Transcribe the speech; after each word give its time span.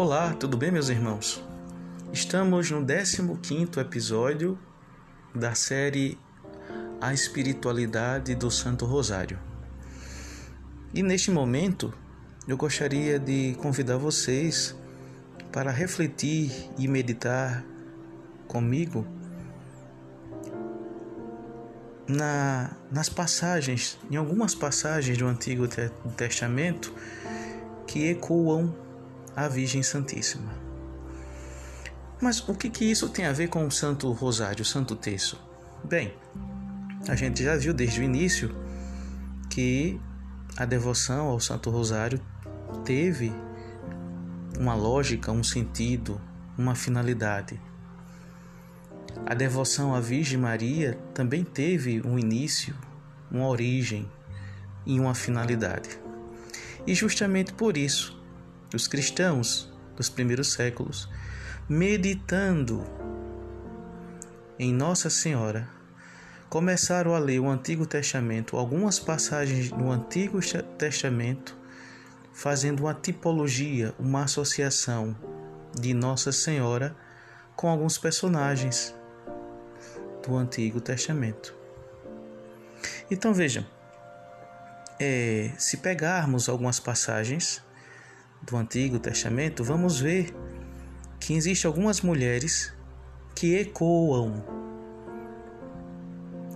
Olá, 0.00 0.32
tudo 0.32 0.56
bem, 0.56 0.70
meus 0.70 0.88
irmãos? 0.90 1.42
Estamos 2.12 2.70
no 2.70 2.86
15 3.36 3.80
episódio 3.80 4.56
da 5.34 5.56
série 5.56 6.16
A 7.00 7.12
Espiritualidade 7.12 8.36
do 8.36 8.48
Santo 8.48 8.86
Rosário. 8.86 9.40
E 10.94 11.02
neste 11.02 11.32
momento, 11.32 11.92
eu 12.46 12.56
gostaria 12.56 13.18
de 13.18 13.56
convidar 13.60 13.96
vocês 13.96 14.72
para 15.50 15.72
refletir 15.72 16.52
e 16.78 16.86
meditar 16.86 17.64
comigo 18.46 19.04
na, 22.06 22.70
nas 22.88 23.08
passagens, 23.08 23.98
em 24.08 24.14
algumas 24.14 24.54
passagens 24.54 25.18
do 25.18 25.26
Antigo 25.26 25.66
Testamento 26.16 26.94
que 27.84 28.10
ecoam 28.10 28.86
a 29.44 29.46
Virgem 29.46 29.84
Santíssima. 29.84 30.52
Mas 32.20 32.40
o 32.48 32.54
que, 32.54 32.68
que 32.68 32.84
isso 32.84 33.08
tem 33.08 33.24
a 33.24 33.32
ver 33.32 33.48
com 33.48 33.64
o 33.64 33.70
Santo 33.70 34.10
Rosário, 34.10 34.62
o 34.62 34.64
Santo 34.64 34.96
Terço? 34.96 35.40
Bem, 35.84 36.12
a 37.06 37.14
gente 37.14 37.44
já 37.44 37.56
viu 37.56 37.72
desde 37.72 38.00
o 38.00 38.02
início 38.02 38.52
que 39.48 40.00
a 40.56 40.64
devoção 40.64 41.28
ao 41.28 41.38
Santo 41.38 41.70
Rosário 41.70 42.20
teve 42.84 43.32
uma 44.58 44.74
lógica, 44.74 45.30
um 45.30 45.44
sentido, 45.44 46.20
uma 46.58 46.74
finalidade. 46.74 47.60
A 49.24 49.34
devoção 49.34 49.94
à 49.94 50.00
Virgem 50.00 50.38
Maria 50.38 50.98
também 51.14 51.44
teve 51.44 52.02
um 52.04 52.18
início, 52.18 52.74
uma 53.30 53.46
origem 53.46 54.10
e 54.84 54.98
uma 54.98 55.14
finalidade. 55.14 55.90
E 56.84 56.92
justamente 56.92 57.52
por 57.52 57.76
isso, 57.76 58.17
os 58.74 58.86
cristãos 58.86 59.72
dos 59.96 60.08
primeiros 60.08 60.52
séculos, 60.52 61.08
meditando 61.68 62.84
em 64.58 64.72
Nossa 64.72 65.08
Senhora, 65.08 65.68
começaram 66.48 67.14
a 67.14 67.18
ler 67.18 67.40
o 67.40 67.48
Antigo 67.48 67.86
Testamento, 67.86 68.56
algumas 68.56 68.98
passagens 68.98 69.70
do 69.70 69.90
Antigo 69.90 70.40
Testamento, 70.78 71.56
fazendo 72.32 72.80
uma 72.84 72.94
tipologia, 72.94 73.94
uma 73.98 74.24
associação 74.24 75.16
de 75.78 75.92
Nossa 75.92 76.32
Senhora 76.32 76.96
com 77.56 77.68
alguns 77.68 77.98
personagens 77.98 78.94
do 80.26 80.36
Antigo 80.36 80.80
Testamento. 80.80 81.54
Então 83.10 83.34
vejam, 83.34 83.66
é, 85.00 85.50
se 85.58 85.78
pegarmos 85.78 86.48
algumas 86.48 86.78
passagens 86.78 87.62
do 88.42 88.56
Antigo 88.56 88.98
Testamento, 88.98 89.62
vamos 89.62 90.00
ver 90.00 90.34
que 91.20 91.34
existem 91.34 91.68
algumas 91.68 92.00
mulheres 92.00 92.72
que 93.34 93.56
ecoam, 93.56 94.44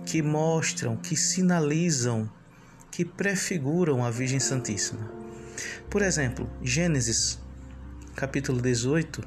que 0.05 0.21
mostram, 0.21 0.95
que 0.97 1.15
sinalizam, 1.15 2.29
que 2.91 3.05
prefiguram 3.05 4.03
a 4.03 4.11
Virgem 4.11 4.39
Santíssima. 4.39 5.11
Por 5.89 6.01
exemplo, 6.01 6.49
Gênesis, 6.61 7.39
capítulo 8.15 8.61
18, 8.61 9.23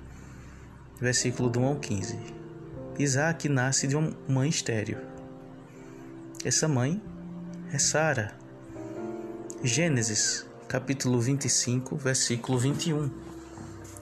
versículo 1.00 1.48
do 1.48 1.60
1 1.60 1.64
ao 1.64 1.76
15. 1.76 2.18
Isaac 2.98 3.48
nasce 3.48 3.86
de 3.86 3.96
uma 3.96 4.16
mãe 4.28 4.48
estéril. 4.48 4.98
Essa 6.44 6.66
mãe 6.68 7.02
é 7.72 7.78
Sara. 7.78 8.34
Gênesis, 9.62 10.46
capítulo 10.68 11.20
25, 11.20 11.96
versículo 11.96 12.58
21. 12.58 13.08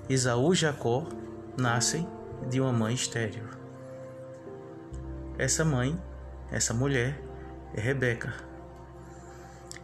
Esaú 0.09 0.55
e 0.55 0.57
Jacó 0.57 1.07
nascem 1.59 2.09
de 2.48 2.59
uma 2.59 2.73
mãe 2.73 2.95
estéril. 2.95 3.45
Essa 5.36 5.63
mãe, 5.63 6.01
essa 6.51 6.73
mulher, 6.73 7.23
é 7.75 7.80
Rebeca. 7.80 8.33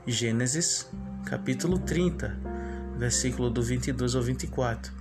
Gênesis, 0.06 0.90
capítulo 1.26 1.78
30, 1.78 2.38
versículo 2.96 3.50
do 3.50 3.62
22 3.62 4.14
ao 4.14 4.22
24. 4.22 4.92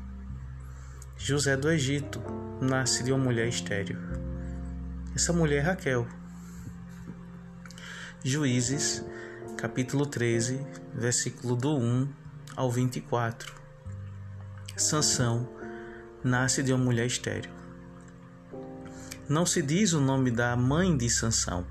José 1.17 1.55
do 1.55 1.71
Egito 1.71 2.21
nasce 2.61 3.03
de 3.03 3.13
uma 3.13 3.23
mulher 3.23 3.47
estéril. 3.47 3.97
Essa 5.15 5.31
mulher 5.31 5.59
é 5.59 5.67
Raquel. 5.67 6.05
Juízes, 8.21 9.03
capítulo 9.59 10.05
13, 10.05 10.65
versículo 10.93 11.53
do 11.53 11.75
1 11.75 12.07
ao 12.55 12.71
24. 12.71 13.53
Sansão 14.77 15.49
nasce 16.23 16.63
de 16.63 16.71
uma 16.71 16.81
mulher 16.81 17.05
estéril. 17.05 17.51
Não 19.27 19.45
se 19.45 19.61
diz 19.61 19.91
o 19.91 19.99
nome 19.99 20.31
da 20.31 20.55
mãe 20.55 20.95
de 20.95 21.09
Sansão, 21.09 21.67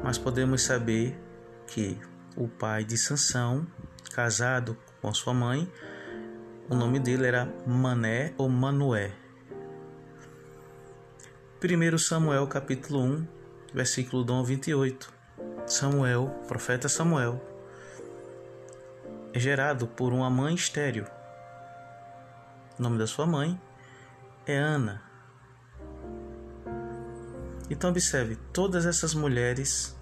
mas 0.00 0.16
podemos 0.16 0.62
saber 0.62 1.20
que 1.66 1.98
o 2.36 2.46
pai 2.46 2.84
de 2.84 2.96
Sansão, 2.96 3.66
casado 4.14 4.78
com 5.00 5.12
sua 5.12 5.34
mãe, 5.34 5.68
o 6.70 6.76
nome 6.76 7.00
dele 7.00 7.26
era 7.26 7.52
Mané 7.66 8.32
ou 8.38 8.48
Manué. 8.48 9.12
1 11.60 11.98
Samuel 11.98 12.46
capítulo 12.46 13.02
1, 13.02 13.26
versículo 13.74 14.24
1 14.24 14.34
ao 14.36 14.44
28. 14.44 15.11
Samuel, 15.72 16.28
profeta 16.46 16.86
Samuel, 16.86 17.42
é 19.32 19.40
gerado 19.40 19.86
por 19.86 20.12
uma 20.12 20.28
mãe 20.28 20.54
estéril. 20.54 21.06
O 22.78 22.82
nome 22.82 22.98
da 22.98 23.06
sua 23.06 23.24
mãe 23.24 23.58
é 24.46 24.54
Ana. 24.54 25.02
Então 27.70 27.88
observe, 27.88 28.36
todas 28.52 28.84
essas 28.84 29.14
mulheres 29.14 29.96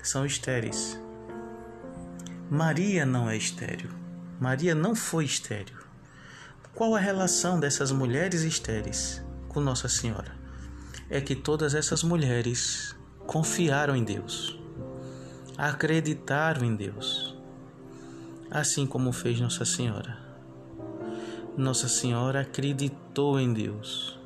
são 0.00 0.24
estéreis. 0.24 0.96
Maria 2.48 3.04
não 3.04 3.28
é 3.28 3.36
estéril. 3.36 3.90
Maria 4.38 4.76
não 4.76 4.94
foi 4.94 5.24
estéril. 5.24 5.76
Qual 6.72 6.94
a 6.94 7.00
relação 7.00 7.58
dessas 7.58 7.90
mulheres 7.90 8.42
estéreis 8.42 9.20
com 9.48 9.58
Nossa 9.58 9.88
Senhora? 9.88 10.36
É 11.10 11.20
que 11.20 11.34
todas 11.34 11.74
essas 11.74 12.04
mulheres 12.04 12.94
confiaram 13.26 13.96
em 13.96 14.04
Deus, 14.04 14.63
acreditaram 15.56 16.64
em 16.64 16.74
Deus, 16.74 17.36
assim 18.50 18.86
como 18.86 19.12
fez 19.12 19.40
Nossa 19.40 19.64
Senhora. 19.64 20.18
Nossa 21.56 21.88
Senhora 21.88 22.40
acreditou 22.40 23.38
em 23.38 23.52
Deus. 23.52 24.18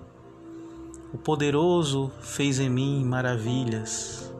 O 1.12 1.18
poderoso 1.18 2.10
fez 2.20 2.58
em 2.58 2.70
mim 2.70 3.04
maravilhas. 3.04 4.32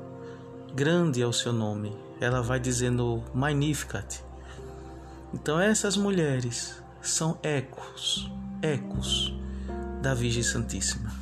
Grande 0.74 1.20
é 1.20 1.26
o 1.26 1.32
seu 1.32 1.52
nome. 1.52 1.94
Ela 2.20 2.42
vai 2.42 2.58
dizendo 2.58 3.22
Magnificat. 3.34 4.22
Então 5.32 5.60
essas 5.60 5.96
mulheres 5.96 6.82
são 7.02 7.38
ecos, 7.42 8.30
ecos 8.62 9.34
da 10.00 10.14
Virgem 10.14 10.42
Santíssima. 10.42 11.12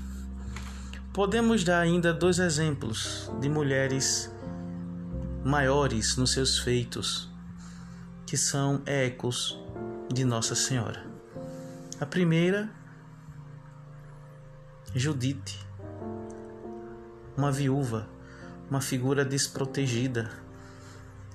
Podemos 1.13 1.65
dar 1.65 1.81
ainda 1.81 2.13
dois 2.13 2.39
exemplos 2.39 3.31
de 3.41 3.49
mulheres 3.49 4.31
maiores 5.47 6.17
nos 6.17 6.33
seus 6.33 6.59
feitos, 6.59 7.31
que 8.27 8.37
são 8.37 8.83
ecos 8.85 9.57
de 10.13 10.25
Nossa 10.25 10.57
Senhora. 10.57 11.07
A 12.01 12.05
primeira, 12.05 12.69
Judite, 14.93 15.65
uma 17.37 17.53
viúva, 17.53 18.09
uma 18.69 18.81
figura 18.81 19.25
desprotegida. 19.25 20.29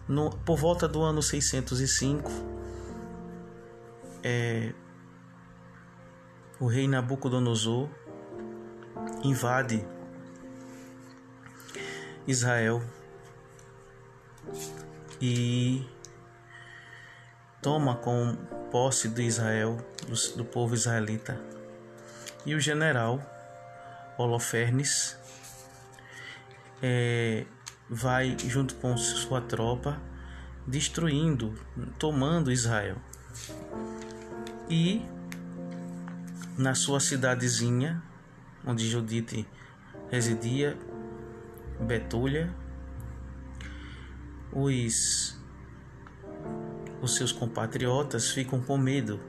No, 0.09 0.29
por 0.29 0.57
volta 0.57 0.89
do 0.89 1.01
ano 1.01 1.23
605, 1.23 2.29
é, 4.21 4.73
o 6.59 6.67
rei 6.67 6.85
Nabucodonosor 6.85 7.87
invade 9.23 9.87
Israel 12.27 12.83
e 15.21 15.85
toma 17.61 17.95
com 17.95 18.35
posse 18.71 19.09
de 19.09 19.23
Israel, 19.23 19.77
do, 20.07 20.37
do 20.37 20.45
povo 20.45 20.73
israelita. 20.73 21.39
E 22.45 22.55
o 22.55 22.59
general 22.59 23.21
Holofernes 24.17 25.17
é, 26.81 27.45
vai 27.89 28.35
junto 28.39 28.75
com 28.75 28.97
sua 28.97 29.41
tropa 29.41 30.01
destruindo, 30.65 31.53
tomando 31.99 32.51
Israel 32.51 32.97
e 34.69 35.05
na 36.57 36.73
sua 36.73 36.99
cidadezinha, 36.99 38.01
onde 38.65 38.89
Judite 38.89 39.45
residia, 40.09 40.77
Betúlia, 41.79 42.53
os, 44.53 45.39
os 47.01 47.15
seus 47.15 47.31
compatriotas 47.31 48.31
ficam 48.31 48.61
com 48.61 48.77
medo 48.77 49.19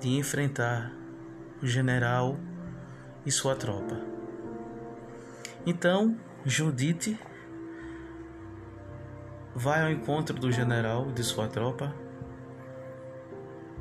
de 0.00 0.08
enfrentar 0.10 0.92
o 1.62 1.66
general 1.66 2.38
e 3.24 3.30
sua 3.30 3.56
tropa. 3.56 4.00
Então, 5.66 6.16
Judite 6.44 7.18
vai 9.54 9.82
ao 9.82 9.90
encontro 9.90 10.38
do 10.38 10.52
general 10.52 11.08
e 11.10 11.12
de 11.12 11.24
sua 11.24 11.48
tropa, 11.48 11.92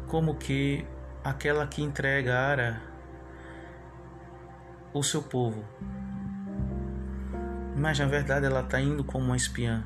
como 0.08 0.36
que 0.36 0.86
aquela 1.24 1.68
que 1.68 1.84
entregara 1.84 2.82
o 4.94 5.04
seu 5.04 5.22
povo. 5.22 5.64
Mas 7.76 8.00
na 8.00 8.06
verdade 8.06 8.46
ela 8.46 8.62
está 8.62 8.82
indo 8.82 9.04
como 9.04 9.26
uma 9.26 9.38
espiã 9.38 9.86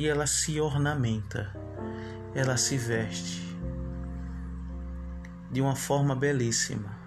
e 0.00 0.08
ela 0.08 0.26
se 0.26 0.58
ornamenta, 0.58 1.54
ela 2.34 2.56
se 2.56 2.78
veste 2.78 3.54
de 5.50 5.60
uma 5.60 5.76
forma 5.76 6.16
belíssima. 6.16 6.98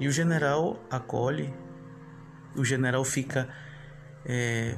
E 0.00 0.08
o 0.08 0.10
general 0.10 0.82
acolhe, 0.90 1.54
o 2.56 2.64
general 2.64 3.04
fica 3.04 3.48
é, 4.26 4.74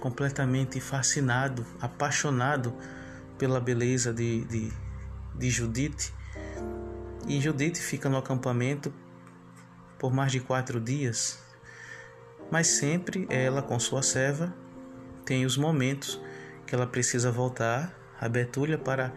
completamente 0.00 0.80
fascinado, 0.80 1.66
apaixonado 1.78 2.74
pela 3.36 3.60
beleza 3.60 4.14
de, 4.14 4.46
de, 4.46 4.72
de 5.34 5.50
Judite. 5.50 6.14
E 7.26 7.38
Judite 7.38 7.82
fica 7.82 8.08
no 8.08 8.16
acampamento 8.16 8.94
por 9.98 10.10
mais 10.10 10.32
de 10.32 10.40
quatro 10.40 10.80
dias, 10.80 11.38
mas 12.50 12.66
sempre 12.68 13.26
ela 13.30 13.62
com 13.62 13.78
sua 13.78 14.02
serva 14.02 14.54
tem 15.24 15.44
os 15.44 15.56
momentos 15.56 16.20
que 16.66 16.74
ela 16.74 16.86
precisa 16.86 17.30
voltar 17.30 17.94
a 18.20 18.28
Betúlia 18.28 18.78
para 18.78 19.12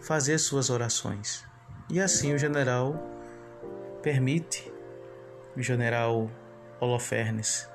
fazer 0.00 0.38
suas 0.38 0.70
orações. 0.70 1.44
E 1.90 2.00
assim 2.00 2.34
o 2.34 2.38
general 2.38 3.00
permite, 4.02 4.70
o 5.56 5.62
general 5.62 6.30
Holofernes. 6.80 7.68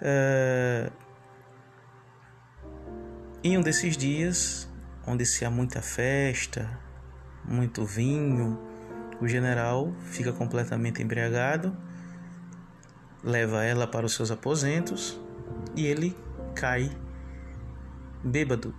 É, 0.00 0.90
em 3.42 3.58
um 3.58 3.60
desses 3.60 3.96
dias, 3.96 4.68
onde 5.06 5.24
se 5.24 5.44
há 5.44 5.50
muita 5.50 5.82
festa, 5.82 6.68
muito 7.44 7.84
vinho, 7.84 8.58
o 9.20 9.28
general 9.28 9.92
fica 10.10 10.32
completamente 10.32 11.02
embriagado, 11.02 11.76
leva 13.24 13.64
ela 13.64 13.86
para 13.86 14.04
os 14.04 14.14
seus 14.14 14.30
aposentos 14.30 15.18
e 15.74 15.86
ele 15.86 16.14
cai 16.54 16.94
bêbado 18.22 18.74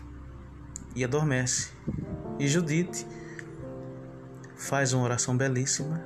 e 0.95 1.03
adormece. 1.03 1.71
E 2.39 2.47
Judite 2.47 3.05
faz 4.55 4.93
uma 4.93 5.03
oração 5.03 5.35
belíssima. 5.35 6.01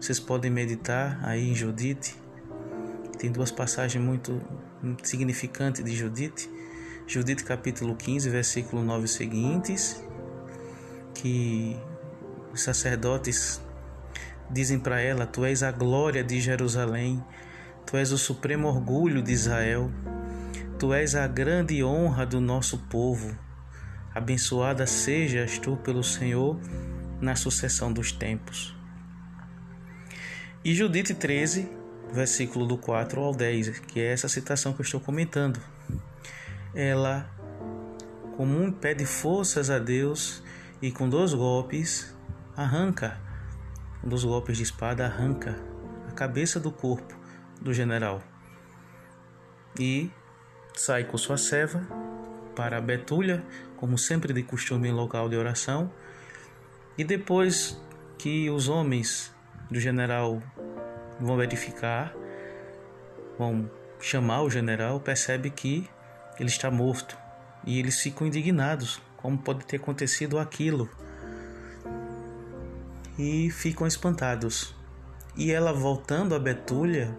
Vocês 0.00 0.20
podem 0.20 0.50
meditar 0.50 1.18
aí 1.22 1.50
em 1.50 1.54
Judite. 1.54 2.16
Tem 3.18 3.30
duas 3.30 3.50
passagens 3.50 4.02
muito 4.02 4.40
significantes 5.02 5.84
de 5.84 5.94
Judite. 5.94 6.50
Judite 7.06 7.44
capítulo 7.44 7.96
15, 7.96 8.30
versículo 8.30 8.82
9 8.82 9.06
seguintes, 9.08 10.02
que 11.14 11.76
os 12.52 12.62
sacerdotes 12.62 13.60
dizem 14.54 14.78
para 14.78 15.00
ela: 15.00 15.26
Tu 15.26 15.44
és 15.44 15.62
a 15.62 15.72
glória 15.72 16.22
de 16.22 16.40
Jerusalém, 16.40 17.22
tu 17.84 17.96
és 17.96 18.12
o 18.12 18.16
supremo 18.16 18.68
orgulho 18.68 19.20
de 19.20 19.32
Israel, 19.32 19.90
tu 20.78 20.94
és 20.94 21.14
a 21.16 21.26
grande 21.26 21.82
honra 21.82 22.24
do 22.24 22.40
nosso 22.40 22.78
povo. 22.78 23.36
Abençoada 24.14 24.86
sejas 24.86 25.58
tu 25.58 25.76
pelo 25.78 26.04
Senhor 26.04 26.58
na 27.20 27.34
sucessão 27.34 27.92
dos 27.92 28.12
tempos. 28.12 28.76
E 30.64 30.72
Judite 30.72 31.12
13, 31.12 31.68
versículo 32.12 32.64
do 32.64 32.78
4 32.78 33.20
ao 33.20 33.34
10, 33.34 33.80
que 33.80 34.00
é 34.00 34.12
essa 34.12 34.28
citação 34.28 34.72
que 34.72 34.80
eu 34.80 34.84
estou 34.84 35.00
comentando. 35.00 35.60
Ela, 36.72 37.28
como 38.36 38.62
um 38.62 38.70
pede 38.70 39.04
forças 39.04 39.68
a 39.68 39.80
Deus 39.80 40.42
e 40.80 40.92
com 40.92 41.08
dois 41.08 41.34
golpes, 41.34 42.14
arranca, 42.56 43.20
com 44.04 44.10
dois 44.10 44.22
golpes 44.22 44.58
de 44.58 44.62
espada, 44.62 45.06
arranca 45.06 45.58
a 46.06 46.12
cabeça 46.12 46.60
do 46.60 46.70
corpo 46.70 47.18
do 47.58 47.72
general 47.72 48.22
e 49.80 50.10
sai 50.74 51.04
com 51.04 51.16
sua 51.16 51.38
serva 51.38 51.80
para 52.54 52.76
a 52.76 52.80
Betulha, 52.82 53.42
como 53.78 53.96
sempre 53.96 54.34
de 54.34 54.42
costume 54.42 54.88
em 54.88 54.92
local 54.92 55.28
de 55.30 55.36
oração, 55.36 55.90
e 56.98 57.02
depois 57.02 57.80
que 58.18 58.50
os 58.50 58.68
homens 58.68 59.34
do 59.70 59.80
general 59.80 60.42
vão 61.18 61.38
verificar, 61.38 62.14
vão 63.38 63.70
chamar 63.98 64.42
o 64.42 64.50
general, 64.50 65.00
percebe 65.00 65.48
que 65.48 65.88
ele 66.38 66.50
está 66.50 66.70
morto 66.70 67.16
e 67.64 67.78
eles 67.78 67.98
ficam 68.00 68.26
indignados, 68.26 69.00
como 69.16 69.38
pode 69.38 69.64
ter 69.64 69.76
acontecido 69.76 70.38
aquilo, 70.38 70.90
e 73.18 73.50
ficam 73.50 73.86
espantados. 73.86 74.74
E 75.36 75.52
ela 75.52 75.72
voltando 75.72 76.34
a 76.34 76.38
Betulha, 76.38 77.16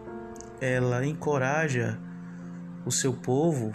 ela 0.62 1.06
encoraja 1.06 2.00
o 2.86 2.92
seu 2.92 3.14
povo 3.14 3.74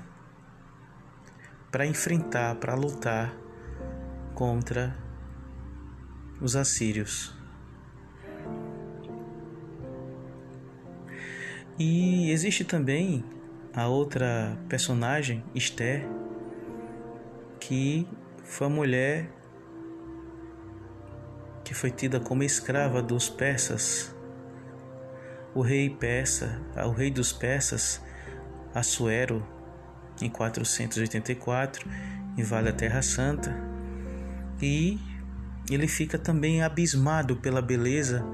para 1.71 1.87
enfrentar, 1.87 2.55
para 2.57 2.75
lutar 2.75 3.35
contra 4.35 4.97
os 6.41 6.57
assírios. 6.57 7.35
E 11.79 12.31
existe 12.31 12.65
também 12.65 13.25
a 13.75 13.87
outra 13.87 14.59
personagem, 14.69 15.45
Esther, 15.55 16.07
que 17.59 18.07
foi 18.43 18.67
a 18.67 18.71
mulher 18.71 19.31
que 21.71 21.75
foi 21.75 21.93
tida 21.93 22.19
como 22.19 22.43
escrava 22.43 23.01
dos 23.01 23.29
persas. 23.29 24.13
O 25.55 25.61
rei 25.61 25.89
persa, 25.89 26.61
o 26.85 26.91
rei 26.91 27.13
dos 27.13 27.33
persas, 27.33 28.03
Assuero, 28.75 29.47
em 30.21 30.29
484, 30.29 31.89
invade 32.37 32.69
a 32.71 32.73
Terra 32.73 33.01
Santa 33.03 33.57
e 34.61 34.99
ele 35.71 35.87
fica 35.87 36.19
também 36.19 36.61
abismado 36.61 37.37
pela 37.37 37.63
beleza 37.63 38.25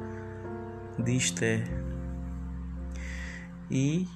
de 0.99 1.15
Esther. 1.15 1.69
E 3.71 4.09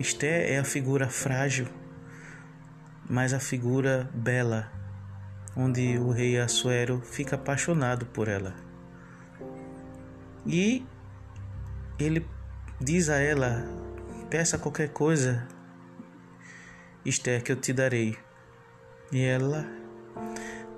Esther 0.00 0.50
é 0.50 0.58
a 0.58 0.64
figura 0.64 1.10
frágil, 1.10 1.66
mas 3.06 3.34
a 3.34 3.38
figura 3.38 4.08
bela, 4.14 4.72
onde 5.56 5.98
o 5.98 6.10
rei 6.10 6.38
Assuero 6.38 7.00
fica 7.00 7.36
apaixonado 7.36 8.06
por 8.06 8.28
ela. 8.28 8.54
E 10.46 10.84
ele 11.98 12.26
diz 12.80 13.08
a 13.08 13.18
ela 13.18 13.64
Peça 14.30 14.58
qualquer 14.58 14.88
coisa, 14.88 15.46
Esther, 17.04 17.42
que 17.42 17.52
eu 17.52 17.56
te 17.56 17.72
darei. 17.72 18.18
E 19.12 19.22
ela 19.22 19.64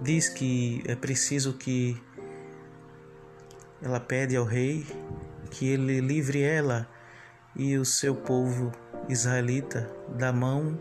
diz 0.00 0.28
que 0.28 0.83
é 0.87 0.95
preciso 0.95 1.54
que 1.54 1.99
ela 3.80 3.99
pede 3.99 4.37
ao 4.37 4.45
rei 4.45 4.87
que 5.50 5.66
ele 5.68 6.00
livre 6.00 6.42
ela 6.42 6.87
e 7.54 7.78
o 7.78 7.85
seu 7.85 8.14
povo 8.14 8.73
israelita 9.09 9.90
da 10.09 10.33
mão 10.33 10.78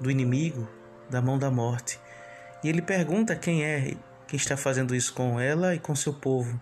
do 0.00 0.08
inimigo, 0.08 0.68
da 1.10 1.20
mão 1.20 1.38
da 1.38 1.50
morte. 1.50 1.98
E 2.62 2.68
ele 2.68 2.82
pergunta 2.82 3.36
quem 3.36 3.64
é 3.64 3.96
quem 4.26 4.36
está 4.36 4.56
fazendo 4.56 4.94
isso 4.94 5.14
com 5.14 5.38
ela 5.38 5.74
e 5.74 5.78
com 5.78 5.94
seu 5.94 6.12
povo. 6.12 6.60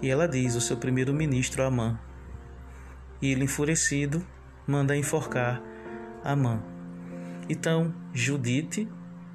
E 0.00 0.08
ela 0.08 0.26
diz: 0.26 0.54
o 0.54 0.60
seu 0.60 0.76
primeiro-ministro 0.76 1.62
Amã. 1.62 1.98
E 3.20 3.32
ele, 3.32 3.44
enfurecido, 3.44 4.24
manda 4.66 4.96
enforcar 4.96 5.60
Amã. 6.24 6.62
Então, 7.48 7.94
Judite 8.12 8.88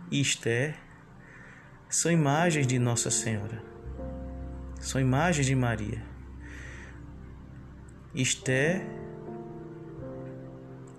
e 0.10 0.22
Esther 0.22 0.76
são 1.90 2.12
imagens 2.12 2.66
de 2.66 2.80
Nossa 2.80 3.12
Senhora, 3.12 3.62
são 4.80 5.02
imagens 5.02 5.46
de 5.46 5.56
Maria. 5.56 6.02
Esther 8.16 8.86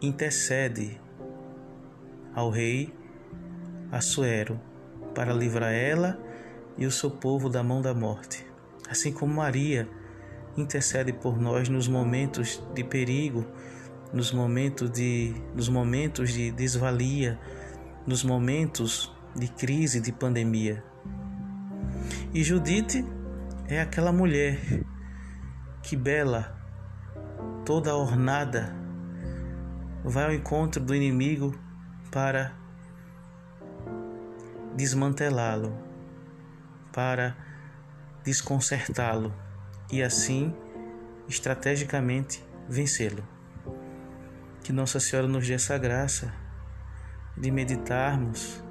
intercede 0.03 1.00
ao 2.35 2.50
rei 2.50 2.93
Assuero 3.93 4.61
para 5.14 5.33
livrar 5.33 5.73
ela 5.73 6.18
e 6.76 6.87
o 6.87 6.90
seu 6.90 7.11
povo 7.11 7.49
da 7.49 7.62
mão 7.62 7.80
da 7.80 7.94
morte, 7.94 8.47
assim 8.88 9.12
como 9.12 9.35
Maria 9.35 9.88
intercede 10.56 11.12
por 11.12 11.40
nós 11.40 11.68
nos 11.68 11.88
momentos 11.88 12.62
de 12.75 12.85
perigo 12.85 13.44
nos 14.14 14.30
momentos 14.30 14.92
de, 14.92 15.35
nos 15.56 15.68
momentos 15.68 16.33
de 16.33 16.52
desvalia, 16.52 17.37
nos 18.06 18.23
momentos 18.23 19.12
de 19.35 19.49
crise, 19.49 20.00
de 20.00 20.12
pandemia. 20.12 20.85
E 22.33 22.44
Judite 22.44 23.04
é 23.66 23.80
aquela 23.80 24.12
mulher 24.12 24.61
que 25.83 25.97
bela, 25.97 26.56
toda 27.66 27.97
ornada, 27.97 28.73
vai 30.04 30.26
ao 30.26 30.33
encontro 30.33 30.80
do 30.80 30.94
inimigo 30.94 31.52
para 32.12 32.52
desmantelá-lo, 34.75 35.76
para 36.93 37.37
desconcertá-lo 38.25 39.35
e 39.90 40.02
assim 40.02 40.54
estrategicamente 41.28 42.45
vencê-lo. 42.69 43.26
Que 44.62 44.73
Nossa 44.73 44.99
Senhora 44.99 45.28
nos 45.28 45.47
dê 45.47 45.54
essa 45.54 45.76
graça 45.76 46.33
de 47.37 47.50
meditarmos 47.50 48.62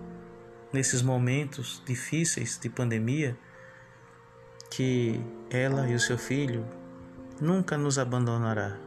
nesses 0.72 1.02
momentos 1.02 1.84
difíceis 1.86 2.58
de 2.58 2.70
pandemia, 2.70 3.38
que 4.72 5.22
ela 5.52 5.88
e 5.88 5.94
o 5.94 6.00
seu 6.00 6.18
filho 6.18 6.66
nunca 7.40 7.78
nos 7.78 8.00
abandonará. 8.00 8.78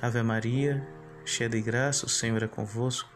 Ave 0.00 0.22
Maria, 0.22 0.86
cheia 1.24 1.48
de 1.48 1.60
graça, 1.60 2.06
o 2.06 2.08
Senhor 2.08 2.42
é 2.42 2.46
convosco. 2.46 3.15